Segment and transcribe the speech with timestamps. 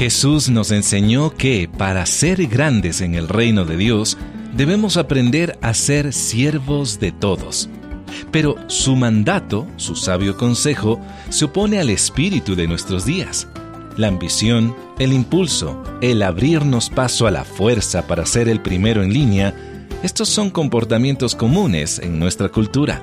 [0.00, 4.16] Jesús nos enseñó que para ser grandes en el reino de Dios,
[4.56, 7.68] debemos aprender a ser siervos de todos.
[8.30, 10.98] Pero su mandato, su sabio consejo,
[11.28, 13.46] se opone al espíritu de nuestros días.
[13.98, 19.12] La ambición, el impulso, el abrirnos paso a la fuerza para ser el primero en
[19.12, 19.54] línea,
[20.02, 23.02] estos son comportamientos comunes en nuestra cultura.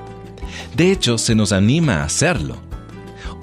[0.74, 2.56] De hecho, se nos anima a hacerlo.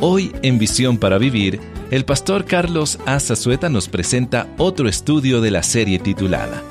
[0.01, 1.61] Hoy en Visión para Vivir,
[1.91, 6.63] el pastor Carlos Azazueta nos presenta otro estudio de la serie titulada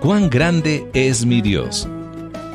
[0.00, 1.88] ¿Cuán grande es mi Dios?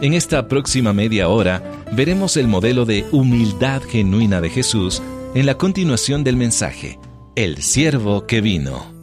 [0.01, 1.63] En esta próxima media hora
[1.93, 5.01] veremos el modelo de humildad genuina de Jesús
[5.35, 6.99] en la continuación del mensaje,
[7.35, 8.93] El siervo que vino.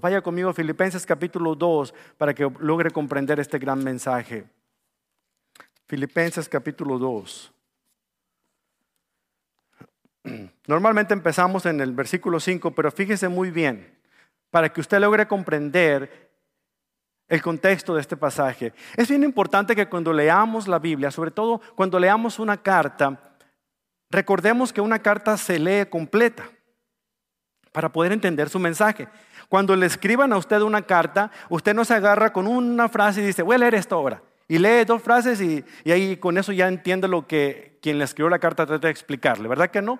[0.00, 4.46] Vaya conmigo a Filipenses capítulo 2 para que logre comprender este gran mensaje.
[5.86, 7.52] Filipenses capítulo 2.
[10.66, 13.98] Normalmente empezamos en el versículo 5, pero fíjese muy bien,
[14.50, 16.30] para que usted logre comprender
[17.28, 18.74] el contexto de este pasaje.
[18.96, 23.36] Es bien importante que cuando leamos la Biblia, sobre todo cuando leamos una carta,
[24.10, 26.44] recordemos que una carta se lee completa
[27.72, 29.08] para poder entender su mensaje.
[29.48, 33.26] Cuando le escriban a usted una carta, usted no se agarra con una frase y
[33.26, 34.22] dice, voy a leer esto ahora.
[34.48, 38.28] Y lee dos frases y, ahí con eso ya entiende lo que quien le escribió
[38.28, 39.98] la carta trata de explicarle, ¿verdad que no?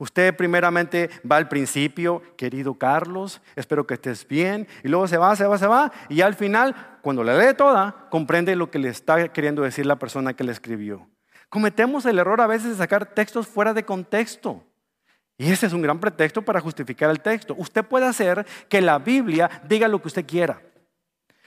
[0.00, 5.36] Usted primeramente va al principio, querido Carlos, espero que estés bien, y luego se va,
[5.36, 8.88] se va, se va, y al final, cuando la lee toda, comprende lo que le
[8.88, 11.06] está queriendo decir la persona que le escribió.
[11.50, 14.64] Cometemos el error a veces de sacar textos fuera de contexto.
[15.36, 17.54] Y ese es un gran pretexto para justificar el texto.
[17.58, 20.62] Usted puede hacer que la Biblia diga lo que usted quiera.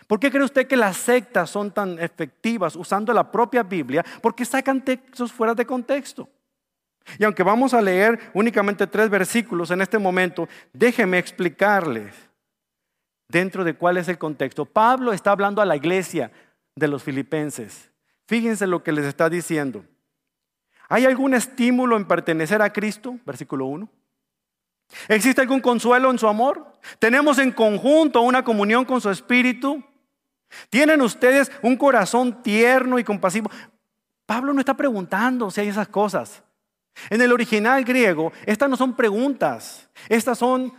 [0.06, 4.06] ¿Por qué cree usted que las sectas son tan efectivas usando la propia Biblia?
[4.22, 6.30] Porque sacan textos fuera de contexto.
[7.18, 12.16] Y aunque vamos a leer únicamente tres versículos en este momento, déjeme explicarles
[13.28, 14.66] dentro de cuál es el contexto.
[14.66, 16.32] Pablo está hablando a la iglesia
[16.76, 17.90] de los filipenses.
[18.28, 19.86] Fíjense lo que les está diciendo.
[20.90, 23.18] ¿Hay algún estímulo en pertenecer a Cristo?
[23.26, 23.90] Versículo 1.
[25.08, 26.74] ¿Existe algún consuelo en su amor?
[27.00, 29.84] ¿Tenemos en conjunto una comunión con su espíritu?
[30.70, 33.50] ¿Tienen ustedes un corazón tierno y compasivo?
[34.26, 36.44] Pablo no está preguntando si hay esas cosas.
[37.10, 40.74] En el original griego, estas no son preguntas, estas son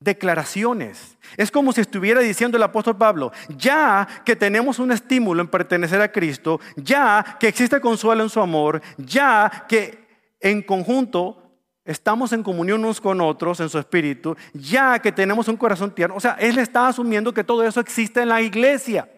[0.00, 1.18] declaraciones.
[1.36, 6.00] Es como si estuviera diciendo el apóstol Pablo, ya que tenemos un estímulo en pertenecer
[6.00, 10.08] a Cristo, ya que existe consuelo en su amor, ya que
[10.40, 11.36] en conjunto
[11.84, 16.16] estamos en comunión unos con otros en su espíritu, ya que tenemos un corazón tierno.
[16.16, 19.08] O sea, él está asumiendo que todo eso existe en la iglesia.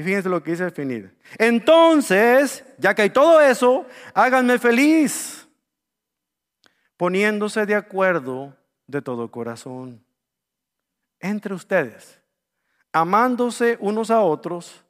[0.00, 1.14] Y fíjense lo que dice definir.
[1.36, 3.84] Entonces, ya que hay todo eso,
[4.14, 5.46] háganme feliz,
[6.96, 8.56] poniéndose de acuerdo
[8.86, 10.02] de todo corazón
[11.20, 12.18] entre ustedes,
[12.92, 14.82] amándose unos a otros,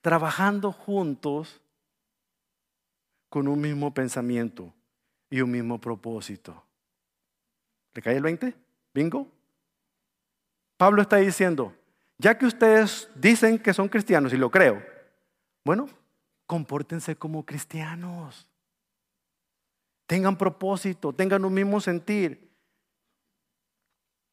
[0.00, 1.60] trabajando juntos
[3.28, 4.72] con un mismo pensamiento
[5.28, 6.64] y un mismo propósito.
[7.92, 8.54] ¿Le cae el 20?
[8.94, 9.28] ¿Bingo?
[10.78, 11.74] Pablo está diciendo,
[12.22, 14.80] ya que ustedes dicen que son cristianos, y lo creo,
[15.64, 15.88] bueno,
[16.46, 18.48] compórtense como cristianos.
[20.06, 22.48] Tengan propósito, tengan un mismo sentir.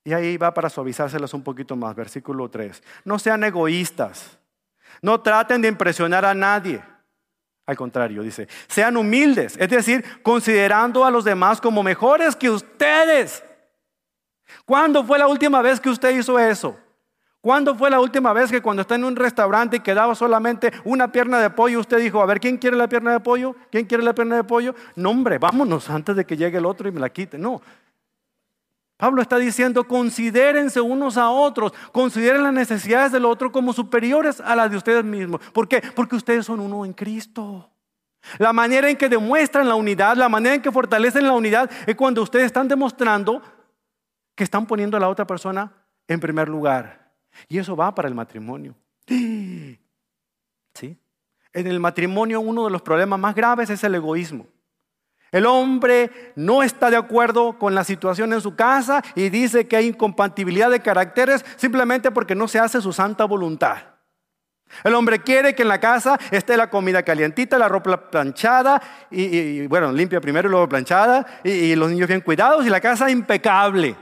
[0.04, 2.84] Y ahí va para suavizárselas un poquito más, versículo 3.
[3.06, 4.38] No sean egoístas.
[5.02, 6.84] No traten de impresionar a nadie.
[7.66, 13.44] Al contrario, dice, sean humildes, es decir, considerando a los demás como mejores que ustedes.
[14.66, 16.78] ¿Cuándo fue la última vez que usted hizo eso?
[17.42, 21.10] ¿Cuándo fue la última vez que cuando está en un restaurante y quedaba solamente una
[21.10, 23.56] pierna de pollo, usted dijo, a ver, ¿quién quiere la pierna de pollo?
[23.72, 24.76] ¿Quién quiere la pierna de pollo?
[24.96, 27.38] No, hombre, vámonos antes de que llegue el otro y me la quite.
[27.38, 27.62] No.
[28.98, 34.58] Pablo está diciendo, considérense unos a otros, consideren las necesidades del otro como superiores a
[34.58, 35.40] las de ustedes mismos.
[35.54, 35.82] ¿Por qué?
[35.96, 37.70] Porque ustedes son uno en Cristo.
[38.38, 41.96] La manera en que demuestran la unidad, la manera en que fortalecen la unidad es
[41.96, 43.42] cuando ustedes están demostrando
[44.36, 45.72] que están poniendo a la otra persona
[46.06, 47.09] en primer lugar.
[47.48, 48.76] Y eso va para el matrimonio.
[49.08, 50.98] ¿Sí?
[51.54, 54.46] En el matrimonio uno de los problemas más graves es el egoísmo.
[55.32, 59.76] El hombre no está de acuerdo con la situación en su casa y dice que
[59.76, 63.78] hay incompatibilidad de caracteres simplemente porque no se hace su santa voluntad.
[64.84, 69.66] El hombre quiere que en la casa esté la comida calientita, la ropa planchada, y,
[69.68, 73.96] bueno, limpia primero y luego planchada, y los niños bien cuidados y la casa impecable.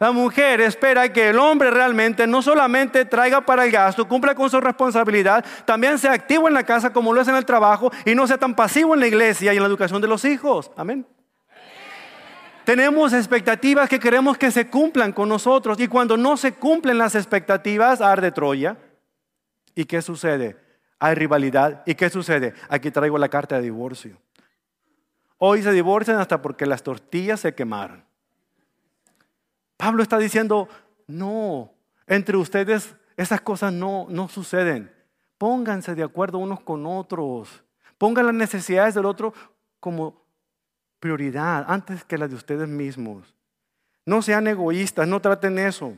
[0.00, 4.48] La mujer espera que el hombre realmente no solamente traiga para el gasto, cumpla con
[4.48, 8.14] su responsabilidad, también sea activo en la casa como lo es en el trabajo y
[8.14, 10.70] no sea tan pasivo en la iglesia y en la educación de los hijos.
[10.74, 11.06] Amén.
[12.64, 17.14] tenemos expectativas que queremos que se cumplan con nosotros y cuando no se cumplen las
[17.14, 18.78] expectativas, arde Troya.
[19.74, 20.56] ¿Y qué sucede?
[20.98, 21.82] Hay rivalidad.
[21.84, 22.54] ¿Y qué sucede?
[22.70, 24.16] Aquí traigo la carta de divorcio.
[25.36, 28.09] Hoy se divorcian hasta porque las tortillas se quemaron.
[29.80, 30.68] Pablo está diciendo,
[31.06, 31.72] no,
[32.06, 34.92] entre ustedes esas cosas no, no suceden.
[35.38, 37.64] Pónganse de acuerdo unos con otros.
[37.96, 39.32] Pongan las necesidades del otro
[39.80, 40.22] como
[41.00, 43.34] prioridad antes que las de ustedes mismos.
[44.04, 45.96] No sean egoístas, no traten eso.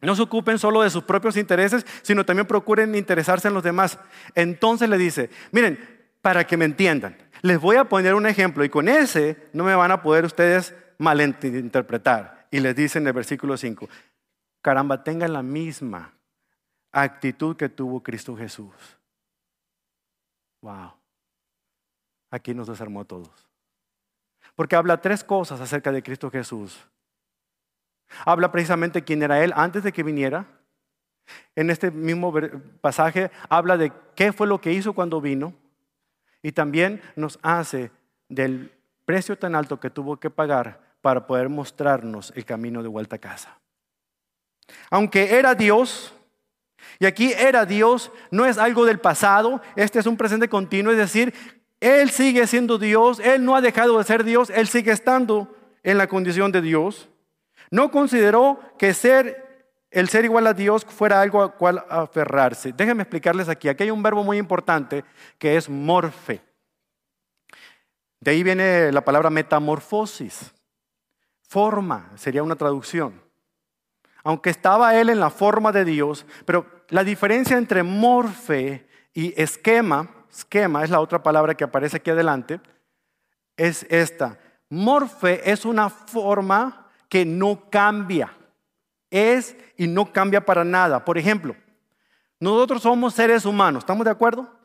[0.00, 3.98] No se ocupen solo de sus propios intereses, sino también procuren interesarse en los demás.
[4.34, 5.78] Entonces le dice, miren,
[6.22, 9.74] para que me entiendan, les voy a poner un ejemplo y con ese no me
[9.74, 12.39] van a poder ustedes malinterpretar.
[12.50, 13.88] Y les dice en el versículo 5,
[14.60, 16.12] caramba, tengan la misma
[16.92, 18.74] actitud que tuvo Cristo Jesús.
[20.62, 20.92] Wow.
[22.30, 23.30] Aquí nos desarmó a todos.
[24.54, 26.78] Porque habla tres cosas acerca de Cristo Jesús.
[28.24, 30.46] Habla precisamente quién era Él antes de que viniera.
[31.54, 32.34] En este mismo
[32.80, 35.54] pasaje habla de qué fue lo que hizo cuando vino.
[36.42, 37.92] Y también nos hace
[38.28, 38.72] del
[39.04, 43.20] precio tan alto que tuvo que pagar para poder mostrarnos el camino de vuelta a
[43.20, 43.58] casa.
[44.90, 46.12] Aunque era Dios,
[46.98, 50.98] y aquí era Dios, no es algo del pasado, este es un presente continuo, es
[50.98, 51.34] decir,
[51.80, 55.98] Él sigue siendo Dios, Él no ha dejado de ser Dios, Él sigue estando en
[55.98, 57.08] la condición de Dios.
[57.70, 59.50] No consideró que ser
[59.90, 62.72] el ser igual a Dios fuera algo a cual aferrarse.
[62.72, 65.04] Déjenme explicarles aquí, aquí hay un verbo muy importante
[65.38, 66.40] que es morfe.
[68.20, 70.52] De ahí viene la palabra metamorfosis.
[71.50, 73.20] Forma sería una traducción.
[74.22, 80.08] Aunque estaba él en la forma de Dios, pero la diferencia entre morfe y esquema,
[80.30, 82.60] esquema es la otra palabra que aparece aquí adelante,
[83.56, 84.38] es esta.
[84.68, 88.32] Morfe es una forma que no cambia.
[89.10, 91.04] Es y no cambia para nada.
[91.04, 91.56] Por ejemplo,
[92.38, 94.59] nosotros somos seres humanos, ¿estamos de acuerdo?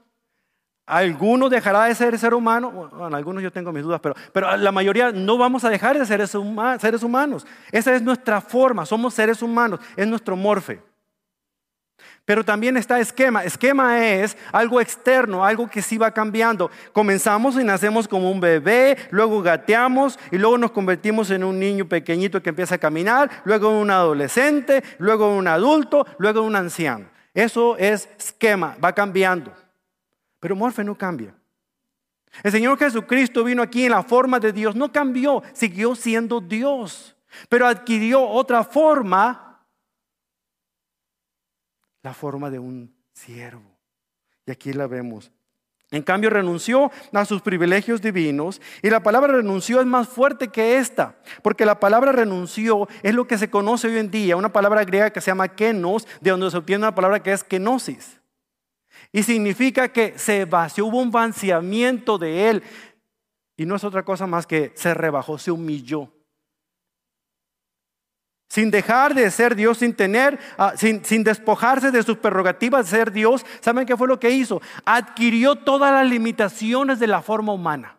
[0.85, 4.71] Alguno dejará de ser ser humano, bueno, algunos yo tengo mis dudas, pero, pero la
[4.71, 7.47] mayoría no vamos a dejar de ser seres humanos.
[7.71, 10.79] Esa es nuestra forma, somos seres humanos, es nuestro morfe.
[12.25, 13.43] Pero también está esquema.
[13.43, 16.71] Esquema es algo externo, algo que sí va cambiando.
[16.91, 21.87] Comenzamos y nacemos como un bebé, luego gateamos y luego nos convertimos en un niño
[21.87, 26.45] pequeñito que empieza a caminar, luego en un adolescente, luego en un adulto, luego en
[26.47, 27.05] un anciano.
[27.33, 29.64] Eso es esquema, va cambiando.
[30.39, 31.35] Pero Morfe no cambia.
[32.43, 37.15] El Señor Jesucristo vino aquí en la forma de Dios, no cambió, siguió siendo Dios,
[37.49, 39.65] pero adquirió otra forma,
[42.03, 43.75] la forma de un siervo.
[44.45, 45.31] Y aquí la vemos.
[45.91, 50.77] En cambio, renunció a sus privilegios divinos y la palabra renunció es más fuerte que
[50.77, 54.83] esta, porque la palabra renunció es lo que se conoce hoy en día, una palabra
[54.83, 58.19] griega que se llama kenos, de donde se obtiene una palabra que es kenosis.
[59.15, 62.63] Y significa que se vació, hubo un vaciamiento de él.
[63.55, 66.11] Y no es otra cosa más que se rebajó, se humilló.
[68.49, 72.97] Sin dejar de ser Dios, sin tener, ah, sin, sin despojarse de sus prerrogativas de
[72.97, 74.61] ser Dios, ¿saben qué fue lo que hizo?
[74.83, 77.97] Adquirió todas las limitaciones de la forma humana.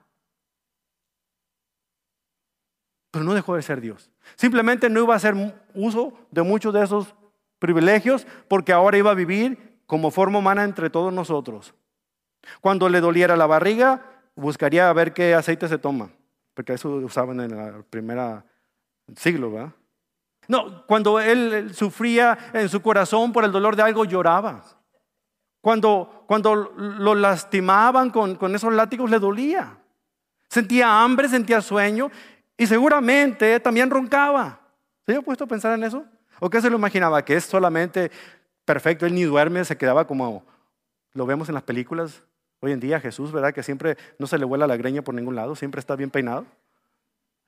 [3.10, 4.10] Pero no dejó de ser Dios.
[4.34, 5.34] Simplemente no iba a hacer
[5.72, 7.14] uso de muchos de esos
[7.58, 11.74] privilegios porque ahora iba a vivir como forma humana entre todos nosotros.
[12.60, 14.02] Cuando le doliera la barriga,
[14.34, 16.10] buscaría ver qué aceite se toma,
[16.54, 18.42] porque eso usaban en el primer
[19.16, 19.72] siglo, ¿verdad?
[20.48, 24.62] No, cuando él sufría en su corazón por el dolor de algo, lloraba.
[25.60, 29.76] Cuando, cuando lo lastimaban con, con esos látigos, le dolía.
[30.48, 32.10] Sentía hambre, sentía sueño
[32.56, 34.60] y seguramente también roncaba.
[35.04, 36.04] ¿Se había puesto a pensar en eso?
[36.38, 37.24] ¿O qué se lo imaginaba?
[37.24, 38.12] Que es solamente
[38.66, 40.44] perfecto, él ni duerme, se quedaba como
[41.14, 42.22] lo vemos en las películas
[42.60, 43.54] hoy en día, Jesús, ¿verdad?
[43.54, 46.44] Que siempre no se le vuela la greña por ningún lado, siempre está bien peinado.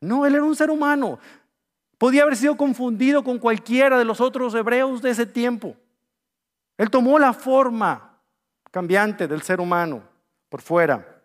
[0.00, 1.18] No, él era un ser humano.
[1.98, 5.76] Podía haber sido confundido con cualquiera de los otros hebreos de ese tiempo.
[6.78, 8.18] Él tomó la forma
[8.70, 10.02] cambiante del ser humano
[10.48, 11.22] por fuera,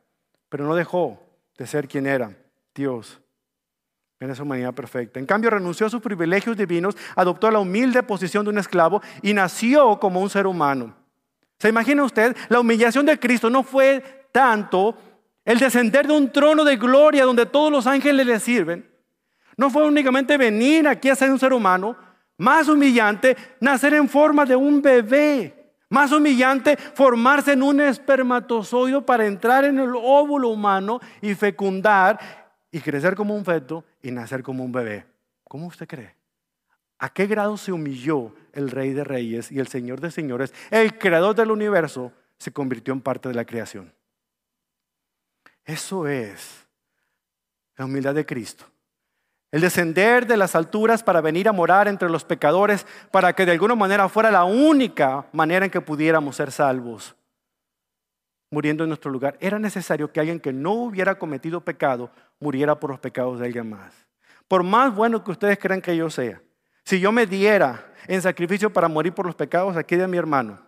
[0.50, 1.22] pero no dejó
[1.58, 2.36] de ser quien era,
[2.74, 3.23] Dios
[4.24, 5.20] en esa humanidad perfecta.
[5.20, 9.34] En cambio, renunció a sus privilegios divinos, adoptó la humilde posición de un esclavo y
[9.34, 10.96] nació como un ser humano.
[11.60, 12.36] ¿Se imagina usted?
[12.50, 14.98] La humillación de Cristo no fue tanto
[15.46, 18.90] el descender de un trono de gloria donde todos los ángeles le sirven.
[19.58, 21.96] No fue únicamente venir aquí a ser un ser humano,
[22.38, 25.60] más humillante, nacer en forma de un bebé.
[25.90, 32.43] Más humillante, formarse en un espermatozoide para entrar en el óvulo humano y fecundar
[32.74, 35.06] y crecer como un feto y nacer como un bebé.
[35.44, 36.16] ¿Cómo usted cree?
[36.98, 40.52] ¿A qué grado se humilló el rey de reyes y el señor de señores?
[40.72, 43.94] El creador del universo se convirtió en parte de la creación.
[45.64, 46.66] Eso es
[47.76, 48.66] la humildad de Cristo.
[49.52, 53.52] El descender de las alturas para venir a morar entre los pecadores, para que de
[53.52, 57.16] alguna manera fuera la única manera en que pudiéramos ser salvos,
[58.54, 59.36] muriendo en nuestro lugar.
[59.40, 63.68] Era necesario que alguien que no hubiera cometido pecado muriera por los pecados de alguien
[63.68, 63.92] más.
[64.48, 66.40] Por más bueno que ustedes crean que yo sea,
[66.86, 70.60] si yo me diera en sacrificio para morir por los pecados aquí de mi hermano,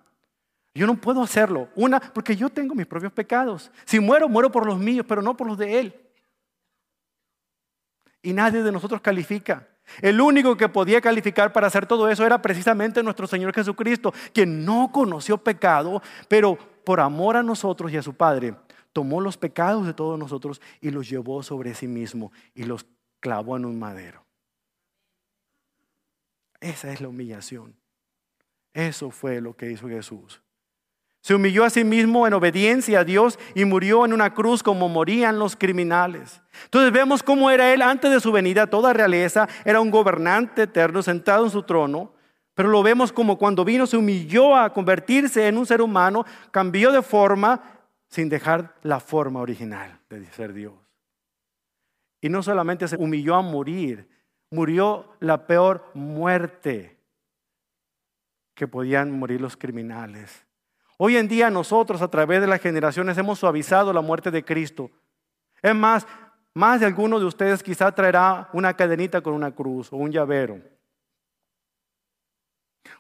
[0.74, 1.70] yo no puedo hacerlo.
[1.76, 3.72] Una, porque yo tengo mis propios pecados.
[3.86, 5.96] Si muero, muero por los míos, pero no por los de él.
[8.24, 9.68] Y nadie de nosotros califica.
[10.02, 14.66] El único que podía calificar para hacer todo eso era precisamente nuestro Señor Jesucristo, quien
[14.66, 18.56] no conoció pecado, pero por amor a nosotros y a su Padre,
[18.94, 22.86] tomó los pecados de todos nosotros y los llevó sobre sí mismo y los
[23.20, 24.24] clavó en un madero.
[26.62, 27.76] Esa es la humillación.
[28.74, 30.42] Eso fue lo que hizo Jesús.
[31.26, 34.88] Se humilló a sí mismo en obediencia a Dios y murió en una cruz como
[34.90, 36.40] morían los criminales.
[36.66, 41.02] Entonces vemos cómo era él antes de su venida, toda realeza, era un gobernante eterno
[41.02, 42.14] sentado en su trono,
[42.54, 46.92] pero lo vemos como cuando vino se humilló a convertirse en un ser humano, cambió
[46.92, 47.60] de forma
[48.08, 50.76] sin dejar la forma original de ser Dios.
[52.22, 54.08] Y no solamente se humilló a morir,
[54.52, 57.00] murió la peor muerte
[58.54, 60.45] que podían morir los criminales.
[60.98, 64.90] Hoy en día nosotros a través de las generaciones hemos suavizado la muerte de Cristo.
[65.62, 66.08] Es más,
[66.54, 70.60] más de alguno de ustedes quizá traerá una cadenita con una cruz o un llavero.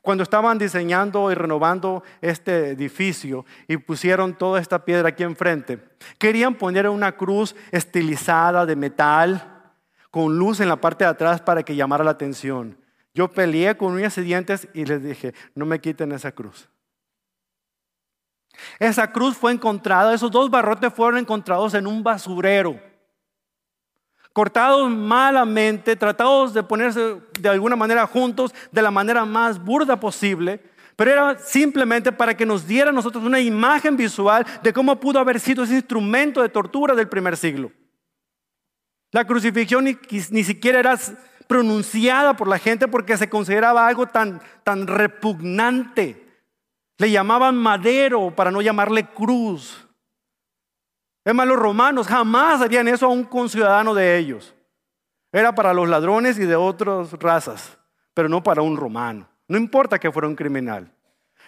[0.02, 5.80] Cuando estaban diseñando y renovando este edificio y pusieron toda esta piedra aquí enfrente,
[6.18, 9.74] querían poner una cruz estilizada de metal
[10.12, 12.78] con luz en la parte de atrás para que llamara la atención.
[13.14, 16.70] Yo peleé con uñas y dientes y les dije, no me quiten esa cruz.
[18.80, 22.80] Esa cruz fue encontrada, esos dos barrotes fueron encontrados en un basurero,
[24.34, 30.62] cortados malamente, tratados de ponerse de alguna manera juntos de la manera más burda posible,
[30.96, 35.20] pero era simplemente para que nos diera a nosotros una imagen visual de cómo pudo
[35.20, 37.72] haber sido ese instrumento de tortura del primer siglo.
[39.12, 39.98] La crucifixión ni,
[40.32, 40.98] ni siquiera era
[41.48, 46.25] pronunciada por la gente porque se consideraba algo tan, tan repugnante.
[46.98, 49.88] Le llamaban madero para no llamarle cruz.
[51.25, 54.56] Es más, los romanos jamás harían eso a un conciudadano de ellos.
[55.32, 57.78] Era para los ladrones y de otras razas,
[58.14, 59.28] pero no para un romano.
[59.48, 60.92] No importa que fuera un criminal.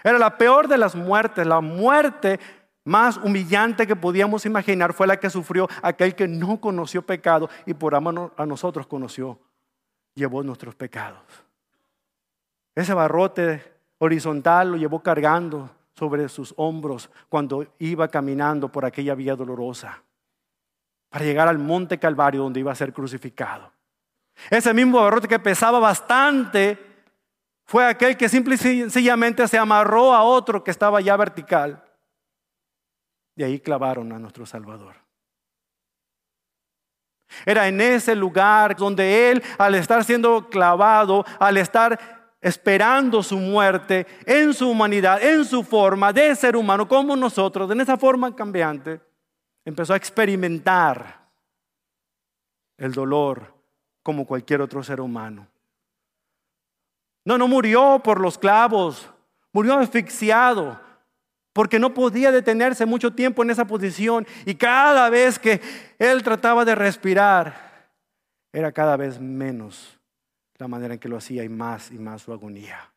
[0.04, 2.40] Era la peor de las muertes, la muerte
[2.84, 7.74] más humillante que podíamos imaginar fue la que sufrió aquel que no conoció pecado y
[7.74, 9.40] por amor a nosotros conoció,
[10.16, 11.24] llevó nuestros pecados.
[12.76, 19.36] Ese barrote horizontal lo llevó cargando sobre sus hombros cuando iba caminando por aquella vía
[19.36, 20.04] dolorosa
[21.10, 23.72] para llegar al monte Calvario donde iba a ser crucificado.
[24.50, 26.78] Ese mismo barrote que pesaba bastante
[27.66, 31.84] fue aquel que simple y sencillamente se amarró a otro que estaba ya vertical.
[33.36, 34.96] Y ahí clavaron a nuestro Salvador.
[37.46, 44.06] Era en ese lugar donde Él, al estar siendo clavado, al estar esperando su muerte
[44.26, 49.02] en su humanidad, en su forma de ser humano, como nosotros, en esa forma cambiante,
[49.66, 51.28] empezó a experimentar
[52.78, 53.54] el dolor
[54.04, 55.48] como cualquier otro ser humano.
[57.26, 59.10] No, no murió por los clavos,
[59.52, 60.80] murió asfixiado,
[61.52, 65.60] porque no podía detenerse mucho tiempo en esa posición y cada vez que
[65.98, 67.90] él trataba de respirar,
[68.54, 69.97] era cada vez menos
[70.58, 72.92] la manera en que lo hacía y más y más su agonía.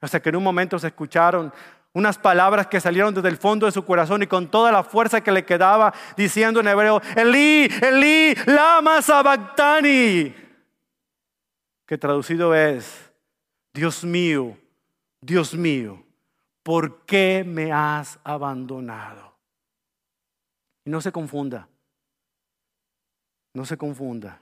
[0.00, 1.52] Hasta que en un momento se escucharon
[1.92, 5.20] unas palabras que salieron desde el fondo de su corazón y con toda la fuerza
[5.22, 10.34] que le quedaba diciendo en hebreo, Elí, Elí, lama sabactani,
[11.84, 13.12] que traducido es,
[13.72, 14.56] Dios mío,
[15.20, 16.04] Dios mío,
[16.62, 19.36] ¿por qué me has abandonado?
[20.84, 21.68] Y no se confunda.
[23.58, 24.40] No se confunda.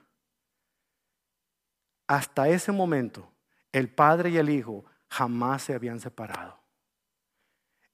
[2.06, 3.26] Hasta ese momento,
[3.72, 6.60] el Padre y el Hijo jamás se habían separado.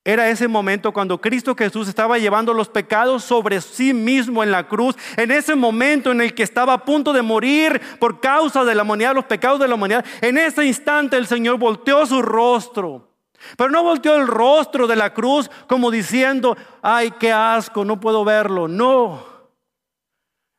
[0.03, 4.67] Era ese momento cuando Cristo Jesús estaba llevando los pecados sobre sí mismo en la
[4.67, 8.75] cruz, en ese momento en el que estaba a punto de morir por causa de
[8.75, 10.05] la humanidad, los pecados de la humanidad.
[10.23, 13.15] En ese instante el Señor volteó su rostro
[13.57, 18.25] Pero no volteó el rostro de la cruz como diciendo, ay, qué asco, no puedo
[18.25, 18.67] verlo.
[18.67, 19.32] No.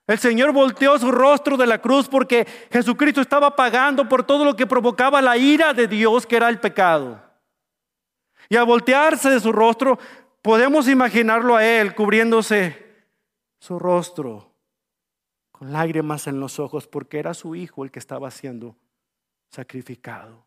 [0.05, 4.55] El Señor volteó su rostro de la cruz porque Jesucristo estaba pagando por todo lo
[4.55, 7.23] que provocaba la ira de Dios, que era el pecado.
[8.49, 9.97] Y al voltearse de su rostro,
[10.41, 12.83] podemos imaginarlo a Él cubriéndose
[13.59, 14.53] su rostro
[15.51, 18.75] con lágrimas en los ojos porque era su hijo el que estaba siendo
[19.49, 20.45] sacrificado.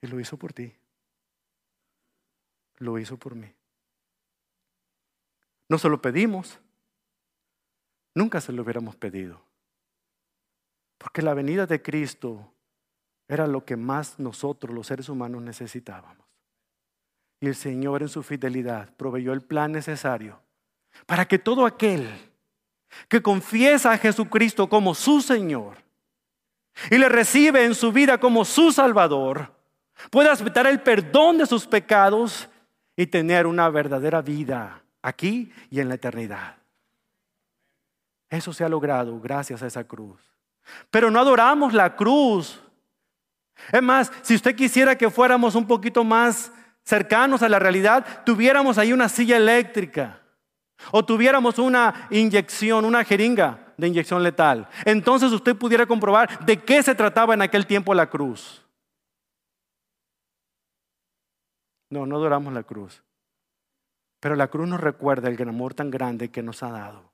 [0.00, 0.72] Y lo hizo por ti.
[2.78, 3.52] Lo hizo por mí.
[5.68, 6.58] No se lo pedimos.
[8.14, 9.40] Nunca se lo hubiéramos pedido.
[10.96, 12.52] Porque la venida de Cristo
[13.28, 16.26] era lo que más nosotros, los seres humanos, necesitábamos.
[17.40, 20.40] Y el Señor en su fidelidad proveyó el plan necesario
[21.06, 22.08] para que todo aquel
[23.08, 25.76] que confiesa a Jesucristo como su Señor
[26.90, 29.52] y le recibe en su vida como su Salvador,
[30.10, 32.48] pueda aceptar el perdón de sus pecados
[32.96, 36.56] y tener una verdadera vida aquí y en la eternidad.
[38.30, 40.20] Eso se ha logrado gracias a esa cruz.
[40.90, 42.60] Pero no adoramos la cruz.
[43.72, 46.52] Es más, si usted quisiera que fuéramos un poquito más
[46.84, 50.20] cercanos a la realidad, tuviéramos ahí una silla eléctrica
[50.90, 54.68] o tuviéramos una inyección, una jeringa de inyección letal.
[54.84, 58.64] Entonces usted pudiera comprobar de qué se trataba en aquel tiempo la cruz.
[61.90, 63.02] No, no adoramos la cruz.
[64.20, 67.12] Pero la cruz nos recuerda el gran amor tan grande que nos ha dado.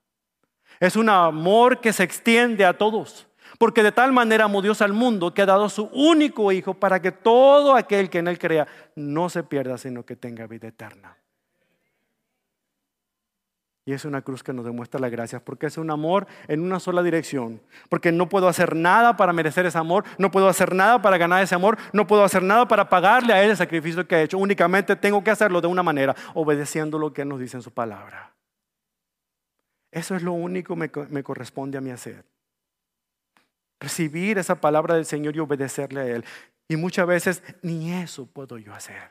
[0.81, 3.29] Es un amor que se extiende a todos.
[3.59, 7.01] Porque de tal manera amó Dios al mundo que ha dado su único Hijo para
[7.01, 11.17] que todo aquel que en Él crea no se pierda, sino que tenga vida eterna.
[13.87, 16.81] Y es una cruz que nos demuestra la gracia, porque es un amor en una
[16.81, 17.61] sola dirección.
[17.91, 21.43] Porque no puedo hacer nada para merecer ese amor, no puedo hacer nada para ganar
[21.43, 24.39] ese amor, no puedo hacer nada para pagarle a Él el sacrificio que ha hecho.
[24.39, 28.33] Únicamente tengo que hacerlo de una manera, obedeciendo lo que nos dice en su palabra.
[29.93, 32.25] Eso es lo único que me corresponde a mí hacer.
[33.81, 36.25] Recibir esa palabra del Señor y obedecerle a Él.
[36.69, 39.11] Y muchas veces ni eso puedo yo hacer.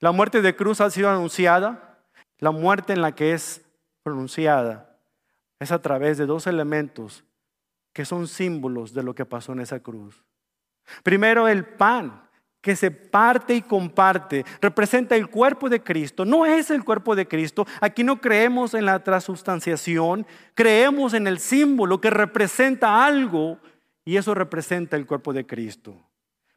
[0.00, 1.97] La muerte de cruz ha sido anunciada
[2.38, 3.64] la muerte en la que es
[4.02, 4.96] pronunciada
[5.58, 7.24] es a través de dos elementos
[7.92, 10.24] que son símbolos de lo que pasó en esa cruz.
[11.02, 12.28] Primero, el pan
[12.60, 16.24] que se parte y comparte, representa el cuerpo de Cristo.
[16.24, 17.66] No es el cuerpo de Cristo.
[17.80, 23.58] Aquí no creemos en la transubstanciación, creemos en el símbolo que representa algo
[24.04, 26.07] y eso representa el cuerpo de Cristo.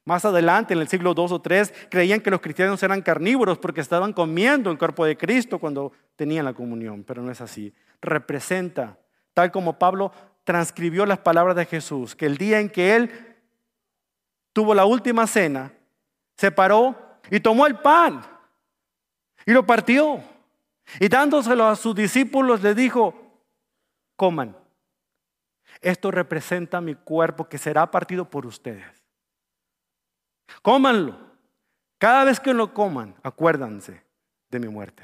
[0.04, 3.82] Más adelante, en el siglo II o III, creían que los cristianos eran carnívoros porque
[3.82, 7.74] estaban comiendo el cuerpo de Cristo cuando tenían la comunión, pero no es así.
[8.02, 8.98] Representa,
[9.34, 10.12] tal como Pablo
[10.44, 13.12] transcribió las palabras de Jesús, que el día en que él
[14.54, 15.72] tuvo la última cena,
[16.36, 16.96] se paró
[17.30, 18.22] y tomó el pan
[19.46, 20.22] y lo partió.
[21.00, 23.14] Y dándoselo a sus discípulos le dijo,
[24.16, 24.58] coman.
[25.80, 29.01] Esto representa mi cuerpo que será partido por ustedes.
[30.62, 31.18] Cómanlo.
[31.98, 34.04] Cada vez que lo coman, acuérdanse
[34.50, 35.04] de mi muerte.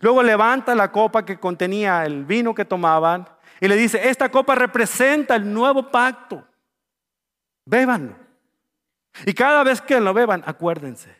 [0.00, 3.28] Luego levanta la copa que contenía el vino que tomaban
[3.60, 6.46] y le dice, esta copa representa el nuevo pacto.
[7.64, 8.14] Bébanlo.
[9.24, 11.14] Y cada vez que lo beban, acuérdense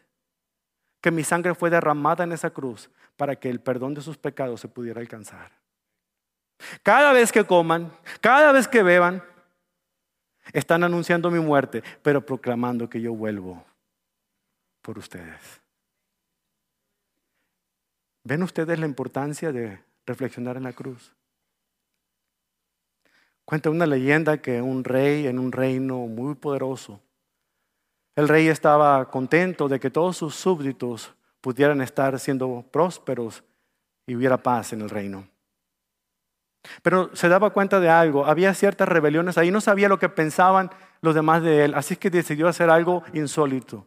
[1.01, 4.61] que mi sangre fue derramada en esa cruz para que el perdón de sus pecados
[4.61, 5.53] se pudiera alcanzar.
[6.83, 9.23] Cada vez que coman, cada vez que beban,
[10.53, 13.65] están anunciando mi muerte, pero proclamando que yo vuelvo
[14.83, 15.61] por ustedes.
[18.25, 21.13] ¿Ven ustedes la importancia de reflexionar en la cruz?
[23.45, 27.01] Cuenta una leyenda que un rey en un reino muy poderoso,
[28.17, 33.45] el rey estaba contento de que todos sus súbditos pudieran estar siendo prósperos
[34.07, 35.29] y hubiera paz en el reino.
[36.83, 40.71] Pero se daba cuenta de algo, había ciertas rebeliones ahí, no sabía lo que pensaban
[41.01, 43.87] los demás de él, así que decidió hacer algo insólito,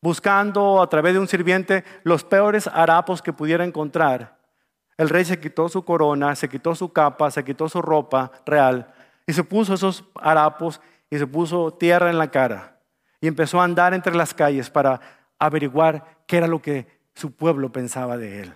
[0.00, 4.36] buscando a través de un sirviente los peores harapos que pudiera encontrar.
[4.96, 8.92] El rey se quitó su corona, se quitó su capa, se quitó su ropa real
[9.26, 12.76] y se puso esos harapos y se puso tierra en la cara
[13.20, 15.00] y empezó a andar entre las calles para
[15.38, 18.54] averiguar qué era lo que su pueblo pensaba de él.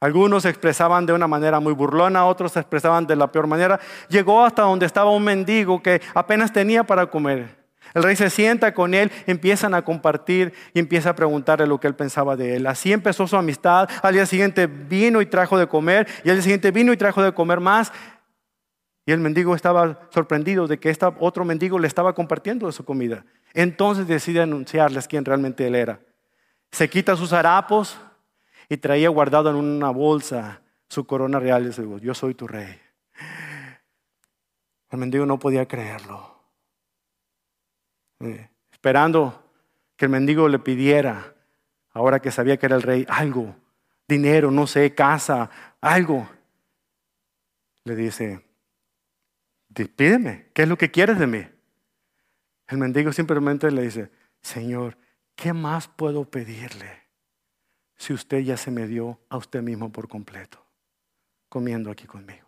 [0.00, 3.80] Algunos se expresaban de una manera muy burlona, otros se expresaban de la peor manera.
[4.08, 7.66] Llegó hasta donde estaba un mendigo que apenas tenía para comer.
[7.94, 11.86] El rey se sienta con él, empiezan a compartir y empieza a preguntarle lo que
[11.86, 12.66] él pensaba de él.
[12.66, 13.88] Así empezó su amistad.
[14.02, 17.22] Al día siguiente vino y trajo de comer y al día siguiente vino y trajo
[17.22, 17.90] de comer más.
[19.06, 22.84] Y el mendigo estaba sorprendido de que este otro mendigo le estaba compartiendo de su
[22.84, 23.24] comida.
[23.54, 26.00] Entonces decide anunciarles quién realmente él era.
[26.72, 27.96] Se quita sus harapos
[28.68, 32.80] y traía guardado en una bolsa su corona real y dice, yo soy tu rey.
[34.90, 36.40] El mendigo no podía creerlo.
[38.20, 39.50] Eh, esperando
[39.96, 41.34] que el mendigo le pidiera,
[41.92, 43.56] ahora que sabía que era el rey, algo,
[44.06, 45.50] dinero, no sé, casa,
[45.80, 46.28] algo.
[47.84, 48.44] Le dice,
[49.96, 51.46] pídeme, ¿qué es lo que quieres de mí?
[52.68, 54.96] El mendigo simplemente le dice, Señor,
[55.34, 57.05] ¿qué más puedo pedirle
[57.96, 60.64] si usted ya se me dio a usted mismo por completo,
[61.48, 62.46] comiendo aquí conmigo?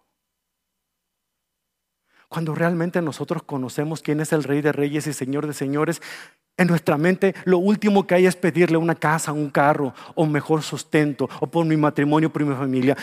[2.29, 6.03] Cuando realmente nosotros conocemos quién es el Rey de Reyes y Señor de Señores,
[6.59, 10.63] en nuestra mente lo último que hay es pedirle una casa, un carro o mejor
[10.63, 12.97] sustento o por mi matrimonio, por mi familia.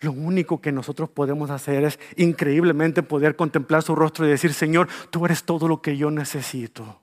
[0.00, 4.88] Lo único que nosotros podemos hacer es increíblemente poder contemplar su rostro y decir, Señor,
[5.10, 7.02] tú eres todo lo que yo necesito.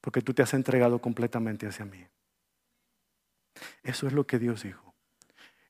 [0.00, 2.04] Porque tú te has entregado completamente hacia mí.
[3.82, 4.94] Eso es lo que Dios dijo.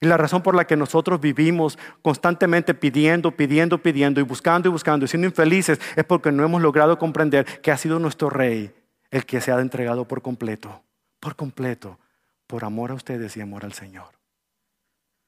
[0.00, 4.72] Y la razón por la que nosotros vivimos constantemente pidiendo, pidiendo, pidiendo y buscando y
[4.72, 8.74] buscando y siendo infelices es porque no hemos logrado comprender que ha sido nuestro rey
[9.10, 10.82] el que se ha entregado por completo,
[11.20, 11.98] por completo,
[12.46, 14.08] por amor a ustedes y amor al Señor.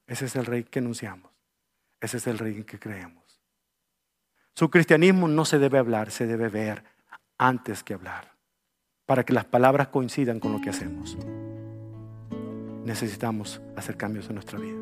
[0.06, 1.30] Ese es el rey que anunciamos.
[2.00, 3.40] Ese es el rey en que creemos.
[4.54, 6.84] Su cristianismo no se debe hablar, se debe ver
[7.38, 8.32] antes que hablar,
[9.04, 11.16] para que las palabras coincidan con lo que hacemos.
[12.86, 14.76] Necesitamos hacer cambios en nuestra vida.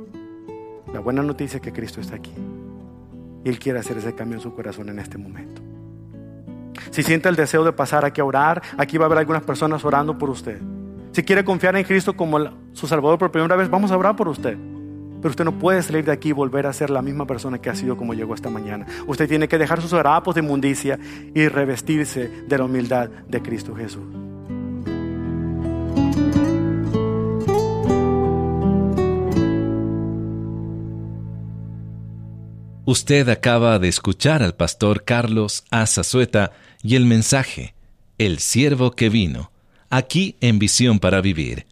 [0.92, 2.34] La buena noticia es que Cristo está aquí
[3.42, 5.62] y Él quiere hacer ese cambio en su corazón en este momento.
[6.90, 9.82] Si siente el deseo de pasar aquí a orar, aquí va a haber algunas personas
[9.86, 10.60] orando por usted.
[11.12, 12.38] Si quiere confiar en Cristo como
[12.74, 14.58] su Salvador por primera vez, vamos a orar por usted.
[15.22, 17.70] Pero usted no puede salir de aquí y volver a ser la misma persona que
[17.70, 18.84] ha sido como llegó esta mañana.
[19.06, 20.98] Usted tiene que dejar sus harapos de inmundicia
[21.34, 24.23] y revestirse de la humildad de Cristo Jesús.
[32.86, 37.74] Usted acaba de escuchar al pastor Carlos Azazueta y el mensaje,
[38.18, 39.52] El siervo que vino,
[39.88, 41.66] aquí en Visión para Vivir.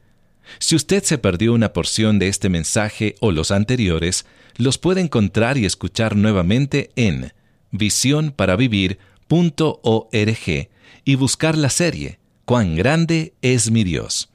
[0.59, 4.25] Si usted se perdió una porción de este mensaje o los anteriores,
[4.57, 7.35] los puede encontrar y escuchar nuevamente en
[7.72, 10.68] visiónparavivir.org
[11.05, 14.31] y buscar la serie Cuán grande es mi Dios.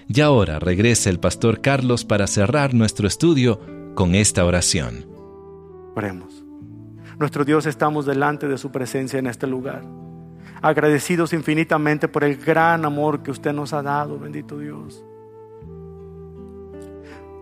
[0.08, 3.60] Y ahora regresa el pastor Carlos para cerrar nuestro estudio
[3.93, 5.06] con esta oración.
[5.95, 6.43] Oremos.
[7.19, 9.84] Nuestro Dios, estamos delante de su presencia en este lugar,
[10.62, 15.04] agradecidos infinitamente por el gran amor que usted nos ha dado, bendito Dios.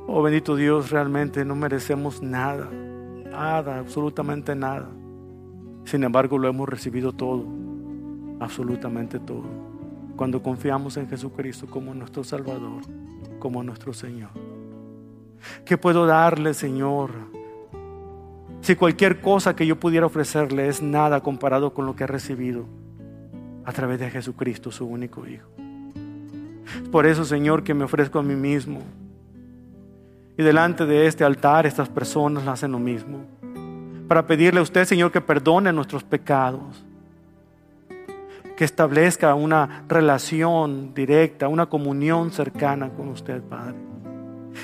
[0.08, 2.70] Oh bendito Dios, realmente no merecemos nada,
[3.30, 4.90] nada, absolutamente nada.
[5.84, 7.46] Sin embargo, lo hemos recibido todo,
[8.40, 9.46] absolutamente todo,
[10.16, 12.82] cuando confiamos en Jesucristo como nuestro Salvador,
[13.38, 14.30] como nuestro Señor.
[15.66, 17.12] ¿Qué puedo darle, Señor,
[18.62, 22.79] si cualquier cosa que yo pudiera ofrecerle es nada comparado con lo que he recibido
[23.66, 25.50] a través de Jesucristo, su único Hijo.
[26.92, 28.82] Por eso, Señor, que me ofrezco a mí mismo.
[30.38, 33.20] Y delante de este altar estas personas hacen lo mismo.
[34.08, 36.84] Para pedirle a usted, Señor, que perdone nuestros pecados.
[38.56, 43.76] Que establezca una relación directa, una comunión cercana con usted, Padre.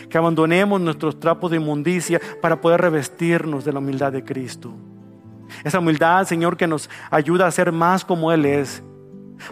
[0.09, 4.73] Que abandonemos nuestros trapos de inmundicia para poder revestirnos de la humildad de Cristo.
[5.63, 8.83] Esa humildad, Señor, que nos ayuda a ser más como Él es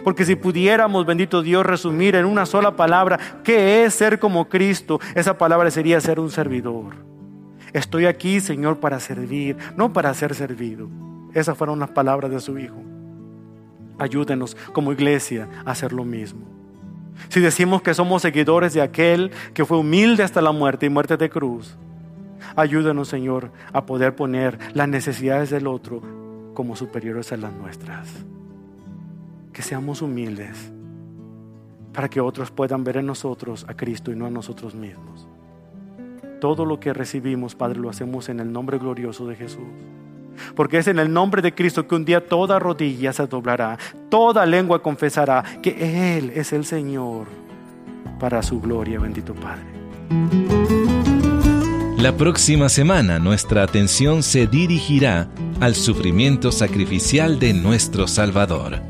[0.02, 5.00] porque si pudiéramos, bendito Dios, resumir en una sola palabra qué es ser como Cristo,
[5.14, 6.94] esa palabra sería ser un servidor.
[7.72, 10.88] Estoy aquí, Señor, para servir, no para ser servido.
[11.32, 12.80] Esas fueron las palabras de su Hijo.
[13.98, 16.46] Ayúdenos como iglesia a hacer lo mismo.
[17.28, 21.16] Si decimos que somos seguidores de aquel que fue humilde hasta la muerte y muerte
[21.16, 21.76] de cruz,
[22.56, 26.02] ayúdenos, Señor, a poder poner las necesidades del otro
[26.54, 28.24] como superiores a las nuestras
[29.54, 30.72] que seamos humildes
[31.94, 35.28] para que otros puedan ver en nosotros a Cristo y no a nosotros mismos.
[36.40, 39.62] Todo lo que recibimos, Padre, lo hacemos en el nombre glorioso de Jesús.
[40.56, 43.78] Porque es en el nombre de Cristo que un día toda rodilla se doblará,
[44.10, 47.28] toda lengua confesará que Él es el Señor
[48.18, 51.03] para su gloria, bendito Padre.
[52.04, 58.82] La próxima semana nuestra atención se dirigirá al sufrimiento sacrificial de nuestro Salvador.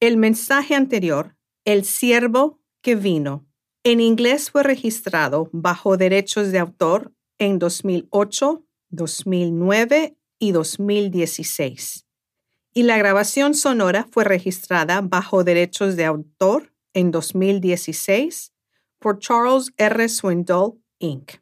[0.00, 3.48] El mensaje anterior, El siervo que vino,
[3.82, 12.06] en inglés fue registrado bajo derechos de autor en 2008, 2009 y 2016.
[12.74, 18.52] Y la grabación sonora fue registrada bajo derechos de autor en 2016
[19.00, 20.08] por Charles R.
[20.08, 21.32] Swindoll, Inc.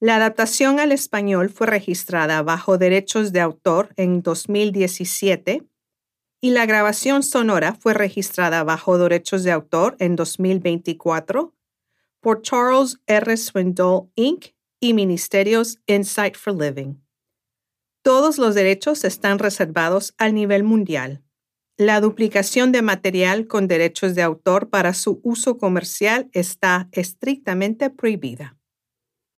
[0.00, 5.66] La adaptación al español fue registrada bajo derechos de autor en 2017
[6.46, 11.52] y la grabación sonora fue registrada bajo derechos de autor en 2024
[12.20, 13.36] por Charles R.
[13.36, 14.54] Swindoll Inc.
[14.78, 17.00] y Ministerios Insight for Living.
[18.02, 21.24] Todos los derechos están reservados al nivel mundial.
[21.76, 28.56] La duplicación de material con derechos de autor para su uso comercial está estrictamente prohibida.